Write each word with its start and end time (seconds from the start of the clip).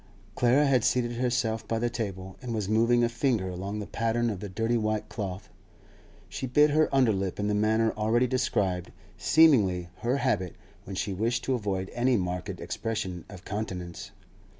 Clara 0.33 0.65
had 0.65 0.83
seated 0.83 1.11
herself 1.11 1.67
by 1.67 1.77
the 1.77 1.87
table, 1.87 2.35
and 2.41 2.55
was 2.55 2.67
moving 2.67 3.03
a 3.03 3.07
finger 3.07 3.49
along 3.49 3.77
the 3.77 3.85
pattern 3.85 4.31
of 4.31 4.39
the 4.39 4.49
dirty 4.49 4.75
white 4.75 5.09
cloth. 5.09 5.47
She 6.27 6.47
bit 6.47 6.71
her 6.71 6.89
under 6.91 7.11
lip 7.13 7.39
in 7.39 7.45
the 7.47 7.53
manner 7.53 7.93
already 7.95 8.25
described, 8.25 8.91
seemingly 9.15 9.89
her 9.99 10.17
habit 10.17 10.55
when 10.85 10.95
she 10.95 11.13
wished 11.13 11.43
to 11.43 11.53
avoid 11.53 11.91
any 11.93 12.17
marked 12.17 12.49
expression 12.59 13.25
of 13.29 13.45
countenance. 13.45 14.09